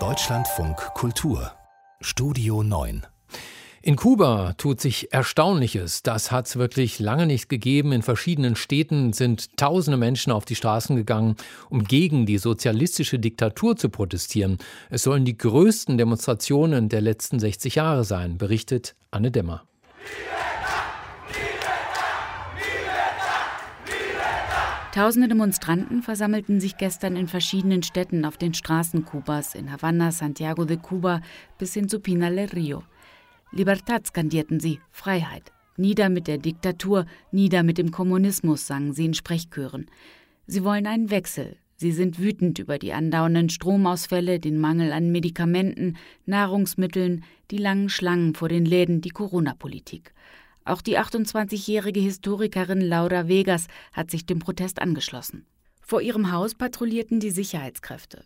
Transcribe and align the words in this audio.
Deutschlandfunk 0.00 0.76
Kultur 0.94 1.52
Studio 2.00 2.64
9 2.64 3.06
in 3.82 3.94
Kuba 3.94 4.54
tut 4.54 4.80
sich 4.80 5.12
Erstaunliches. 5.12 6.02
Das 6.02 6.32
hat 6.32 6.46
es 6.46 6.56
wirklich 6.56 6.98
lange 6.98 7.26
nicht 7.26 7.48
gegeben. 7.48 7.92
In 7.92 8.02
verschiedenen 8.02 8.56
Städten 8.56 9.12
sind 9.12 9.56
tausende 9.56 9.96
Menschen 9.96 10.32
auf 10.32 10.44
die 10.44 10.56
Straßen 10.56 10.96
gegangen, 10.96 11.36
um 11.70 11.84
gegen 11.84 12.26
die 12.26 12.38
sozialistische 12.38 13.20
Diktatur 13.20 13.76
zu 13.76 13.90
protestieren. 13.90 14.58
Es 14.90 15.04
sollen 15.04 15.24
die 15.24 15.38
größten 15.38 15.96
Demonstrationen 15.96 16.88
der 16.88 17.00
letzten 17.00 17.38
60 17.38 17.76
Jahre 17.76 18.02
sein, 18.02 18.38
berichtet 18.38 18.96
Anne 19.12 19.30
Demmer. 19.30 19.62
Tausende 24.94 25.26
Demonstranten 25.26 26.02
versammelten 26.02 26.60
sich 26.60 26.76
gestern 26.76 27.16
in 27.16 27.26
verschiedenen 27.26 27.82
Städten 27.82 28.24
auf 28.24 28.36
den 28.36 28.54
Straßen 28.54 29.04
Kubas, 29.04 29.56
in 29.56 29.72
Havanna, 29.72 30.12
Santiago 30.12 30.66
de 30.66 30.76
Cuba 30.76 31.20
bis 31.58 31.74
hin 31.74 31.88
zu 31.88 31.98
Pinal 31.98 32.38
Rio. 32.38 32.84
Libertad 33.50 34.06
skandierten 34.06 34.60
sie, 34.60 34.78
Freiheit. 34.92 35.50
Nieder 35.76 36.10
mit 36.10 36.28
der 36.28 36.38
Diktatur, 36.38 37.06
nieder 37.32 37.64
mit 37.64 37.76
dem 37.76 37.90
Kommunismus, 37.90 38.68
sangen 38.68 38.92
sie 38.92 39.06
in 39.06 39.14
Sprechchören. 39.14 39.86
Sie 40.46 40.62
wollen 40.62 40.86
einen 40.86 41.10
Wechsel. 41.10 41.56
Sie 41.74 41.90
sind 41.90 42.20
wütend 42.20 42.60
über 42.60 42.78
die 42.78 42.92
andauernden 42.92 43.48
Stromausfälle, 43.48 44.38
den 44.38 44.60
Mangel 44.60 44.92
an 44.92 45.10
Medikamenten, 45.10 45.96
Nahrungsmitteln, 46.24 47.24
die 47.50 47.58
langen 47.58 47.88
Schlangen 47.88 48.36
vor 48.36 48.48
den 48.48 48.64
Läden, 48.64 49.00
die 49.00 49.10
Corona-Politik. 49.10 50.13
Auch 50.64 50.80
die 50.80 50.98
28-jährige 50.98 52.00
Historikerin 52.00 52.80
Laura 52.80 53.28
Vegas 53.28 53.66
hat 53.92 54.10
sich 54.10 54.24
dem 54.24 54.38
Protest 54.38 54.80
angeschlossen. 54.80 55.46
Vor 55.82 56.00
ihrem 56.00 56.32
Haus 56.32 56.54
patrouillierten 56.54 57.20
die 57.20 57.30
Sicherheitskräfte. 57.30 58.24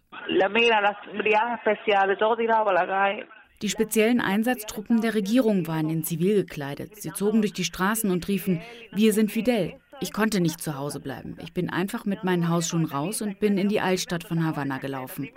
Die 3.60 3.68
speziellen 3.68 4.21
Einsatztruppen 4.21 5.01
der 5.01 5.15
Regierung 5.15 5.66
waren 5.66 5.90
in 5.90 6.04
Zivil 6.04 6.37
gekleidet. 6.37 6.95
Sie 7.02 7.12
zogen 7.12 7.40
durch 7.40 7.52
die 7.52 7.65
Straßen 7.65 8.12
und 8.12 8.29
riefen, 8.29 8.62
wir 8.93 9.12
sind 9.12 9.32
Fidel. 9.32 9.74
Ich 10.01 10.12
konnte 10.12 10.40
nicht 10.40 10.60
zu 10.60 10.79
Hause 10.79 11.01
bleiben. 11.01 11.37
Ich 11.43 11.52
bin 11.52 11.68
einfach 11.68 12.05
mit 12.05 12.23
meinem 12.23 12.49
Haus 12.49 12.68
schon 12.68 12.84
raus 12.84 13.21
und 13.21 13.40
bin 13.40 13.59
in 13.59 13.68
die 13.68 13.80
Altstadt 13.80 14.23
von 14.23 14.46
Havanna 14.46 14.79
gelaufen. 14.79 15.29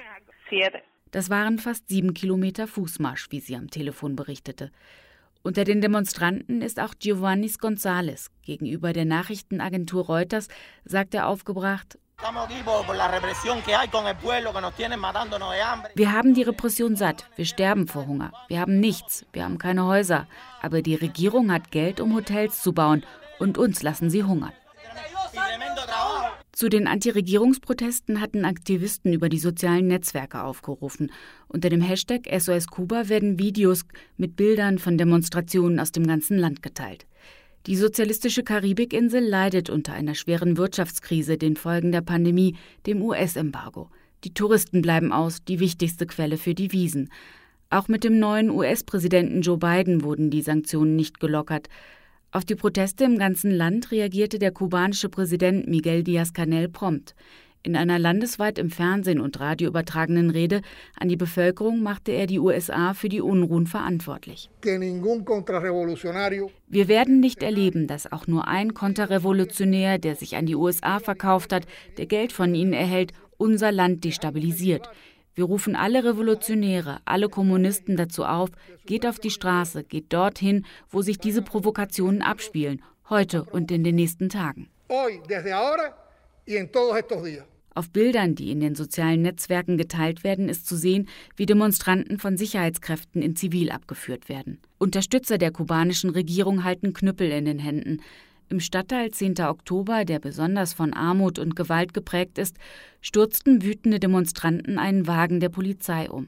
Das 1.09 1.31
waren 1.31 1.57
fast 1.57 1.89
sieben 1.89 2.13
Kilometer 2.13 2.67
Fußmarsch, 2.67 3.31
wie 3.31 3.39
sie 3.39 3.55
am 3.55 3.71
Telefon 3.71 4.15
berichtete. 4.15 4.71
Unter 5.43 5.63
den 5.63 5.81
Demonstranten 5.81 6.61
ist 6.61 6.79
auch 6.79 6.93
Giovannis 6.99 7.57
González. 7.59 8.27
Gegenüber 8.43 8.93
der 8.93 9.05
Nachrichtenagentur 9.05 10.05
Reuters 10.05 10.47
sagt 10.85 11.15
er 11.15 11.27
aufgebracht, 11.27 11.97
wir 15.95 16.11
haben 16.11 16.33
die 16.35 16.43
Repression 16.43 16.95
satt. 16.95 17.25
Wir 17.35 17.45
sterben 17.45 17.87
vor 17.87 18.05
Hunger. 18.05 18.31
Wir 18.47 18.59
haben 18.59 18.79
nichts. 18.79 19.25
Wir 19.33 19.43
haben 19.43 19.57
keine 19.57 19.85
Häuser. 19.85 20.27
Aber 20.61 20.83
die 20.83 20.93
Regierung 20.93 21.51
hat 21.51 21.71
Geld, 21.71 21.99
um 21.99 22.13
Hotels 22.13 22.61
zu 22.61 22.73
bauen. 22.73 23.03
Und 23.39 23.57
uns 23.57 23.81
lassen 23.81 24.11
sie 24.11 24.23
hungern. 24.23 24.53
Zu 26.61 26.69
den 26.69 26.85
Antiregierungsprotesten 26.85 28.21
hatten 28.21 28.45
Aktivisten 28.45 29.13
über 29.13 29.29
die 29.29 29.39
sozialen 29.39 29.87
Netzwerke 29.87 30.43
aufgerufen. 30.43 31.11
Unter 31.47 31.69
dem 31.69 31.81
Hashtag 31.81 32.27
SOS 32.31 32.67
Kuba 32.67 33.09
werden 33.09 33.39
Videos 33.39 33.83
mit 34.15 34.35
Bildern 34.35 34.77
von 34.77 34.95
Demonstrationen 34.95 35.79
aus 35.79 35.91
dem 35.91 36.05
ganzen 36.05 36.37
Land 36.37 36.61
geteilt. 36.61 37.07
Die 37.65 37.75
sozialistische 37.75 38.43
Karibikinsel 38.43 39.27
leidet 39.27 39.71
unter 39.71 39.93
einer 39.93 40.13
schweren 40.13 40.55
Wirtschaftskrise, 40.55 41.39
den 41.39 41.55
Folgen 41.55 41.91
der 41.91 42.01
Pandemie, 42.01 42.55
dem 42.85 43.01
US-Embargo. 43.01 43.89
Die 44.23 44.35
Touristen 44.35 44.83
bleiben 44.83 45.11
aus, 45.11 45.43
die 45.43 45.59
wichtigste 45.59 46.05
Quelle 46.05 46.37
für 46.37 46.53
die 46.53 46.71
Wiesen. 46.71 47.09
Auch 47.71 47.87
mit 47.87 48.03
dem 48.03 48.19
neuen 48.19 48.51
US-Präsidenten 48.51 49.41
Joe 49.41 49.57
Biden 49.57 50.03
wurden 50.03 50.29
die 50.29 50.43
Sanktionen 50.43 50.95
nicht 50.95 51.19
gelockert. 51.19 51.69
Auf 52.33 52.45
die 52.45 52.55
Proteste 52.55 53.03
im 53.03 53.17
ganzen 53.17 53.51
Land 53.51 53.91
reagierte 53.91 54.39
der 54.39 54.51
kubanische 54.51 55.09
Präsident 55.09 55.67
Miguel 55.67 56.01
Díaz-Canel 56.01 56.69
prompt. 56.69 57.13
In 57.61 57.75
einer 57.75 57.99
landesweit 57.99 58.57
im 58.57 58.71
Fernsehen 58.71 59.19
und 59.19 59.37
Radio 59.41 59.67
übertragenen 59.67 60.29
Rede 60.29 60.61
an 60.97 61.09
die 61.09 61.17
Bevölkerung 61.17 61.83
machte 61.83 62.13
er 62.13 62.27
die 62.27 62.39
USA 62.39 62.93
für 62.93 63.09
die 63.09 63.19
Unruhen 63.19 63.67
verantwortlich. 63.67 64.49
Wir 64.63 64.79
werden 66.87 67.19
nicht 67.19 67.43
erleben, 67.43 67.87
dass 67.87 68.09
auch 68.11 68.27
nur 68.27 68.47
ein 68.47 68.73
Konterrevolutionär, 68.73 69.99
der 69.99 70.15
sich 70.15 70.37
an 70.37 70.45
die 70.45 70.55
USA 70.55 70.99
verkauft 70.99 71.51
hat, 71.51 71.65
der 71.97 72.05
Geld 72.05 72.31
von 72.31 72.55
ihnen 72.55 72.71
erhält, 72.71 73.11
unser 73.37 73.73
Land 73.73 74.05
destabilisiert. 74.05 74.89
Wir 75.33 75.45
rufen 75.45 75.75
alle 75.75 76.03
Revolutionäre, 76.03 76.99
alle 77.05 77.29
Kommunisten 77.29 77.95
dazu 77.95 78.25
auf, 78.25 78.49
geht 78.85 79.05
auf 79.05 79.19
die 79.19 79.29
Straße, 79.29 79.83
geht 79.83 80.11
dorthin, 80.11 80.65
wo 80.89 81.01
sich 81.01 81.19
diese 81.19 81.41
Provokationen 81.41 82.21
abspielen, 82.21 82.81
heute 83.09 83.43
und 83.43 83.71
in 83.71 83.83
den 83.83 83.95
nächsten 83.95 84.29
Tagen. 84.29 84.67
Auf 87.73 87.89
Bildern, 87.89 88.35
die 88.35 88.51
in 88.51 88.59
den 88.59 88.75
sozialen 88.75 89.21
Netzwerken 89.21 89.77
geteilt 89.77 90.25
werden, 90.25 90.49
ist 90.49 90.67
zu 90.67 90.75
sehen, 90.75 91.07
wie 91.37 91.45
Demonstranten 91.45 92.19
von 92.19 92.35
Sicherheitskräften 92.35 93.21
in 93.21 93.37
Zivil 93.37 93.71
abgeführt 93.71 94.27
werden. 94.27 94.59
Unterstützer 94.77 95.37
der 95.37 95.51
kubanischen 95.51 96.09
Regierung 96.09 96.65
halten 96.65 96.91
Knüppel 96.91 97.31
in 97.31 97.45
den 97.45 97.59
Händen. 97.59 98.01
Im 98.51 98.59
Stadtteil 98.59 99.11
10. 99.11 99.39
Oktober, 99.43 100.03
der 100.03 100.19
besonders 100.19 100.73
von 100.73 100.91
Armut 100.93 101.39
und 101.39 101.55
Gewalt 101.55 101.93
geprägt 101.93 102.37
ist, 102.37 102.57
stürzten 102.99 103.63
wütende 103.63 103.97
Demonstranten 103.97 104.77
einen 104.77 105.07
Wagen 105.07 105.39
der 105.39 105.47
Polizei 105.47 106.09
um. 106.09 106.27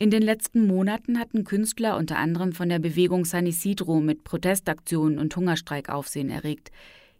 In 0.00 0.10
den 0.10 0.22
letzten 0.22 0.66
Monaten 0.66 1.20
hatten 1.20 1.44
Künstler 1.44 1.96
unter 1.96 2.18
anderem 2.18 2.50
von 2.50 2.68
der 2.68 2.80
Bewegung 2.80 3.24
San 3.24 3.46
Isidro 3.46 4.00
mit 4.00 4.24
Protestaktionen 4.24 5.20
und 5.20 5.36
Hungerstreik 5.36 5.88
Aufsehen 5.88 6.30
erregt. 6.30 6.72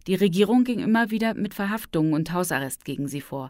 Die 0.09 0.17
Regierung 0.17 0.65
ging 0.65 0.81
immer 0.81 1.13
wieder 1.13 1.35
mit 1.35 1.55
Verhaftungen 1.55 2.13
und 2.13 2.33
Hausarrest 2.33 2.85
gegen 2.85 3.07
sie 3.07 3.21
vor. 3.21 3.49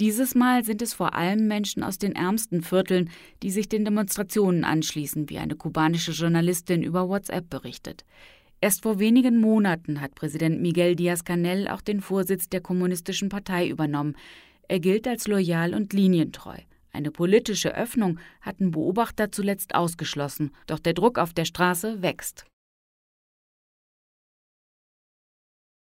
Dieses 0.00 0.34
Mal 0.34 0.64
sind 0.64 0.82
es 0.82 0.92
vor 0.92 1.14
allem 1.14 1.48
Menschen 1.48 1.82
aus 1.82 1.96
den 1.96 2.14
ärmsten 2.14 2.60
Vierteln, 2.60 3.08
die 3.42 3.50
sich 3.50 3.70
den 3.70 3.86
Demonstrationen 3.86 4.64
anschließen, 4.64 5.30
wie 5.30 5.38
eine 5.38 5.56
kubanische 5.56 6.12
Journalistin 6.12 6.82
über 6.82 7.08
WhatsApp 7.08 7.48
berichtet. 7.48 8.04
Erst 8.60 8.82
vor 8.82 8.98
wenigen 8.98 9.40
Monaten 9.40 10.00
hat 10.00 10.14
Präsident 10.14 10.62
Miguel 10.62 10.96
Díaz-Canel 10.96 11.68
auch 11.68 11.82
den 11.82 12.00
Vorsitz 12.00 12.48
der 12.48 12.60
Kommunistischen 12.60 13.28
Partei 13.28 13.68
übernommen. 13.68 14.16
Er 14.66 14.80
gilt 14.80 15.06
als 15.06 15.28
loyal 15.28 15.74
und 15.74 15.92
linientreu. 15.92 16.56
Eine 16.92 17.10
politische 17.10 17.76
Öffnung 17.76 18.18
hatten 18.40 18.70
Beobachter 18.70 19.30
zuletzt 19.30 19.74
ausgeschlossen, 19.74 20.52
doch 20.66 20.78
der 20.78 20.94
Druck 20.94 21.18
auf 21.18 21.34
der 21.34 21.44
Straße 21.44 22.00
wächst. 22.00 22.46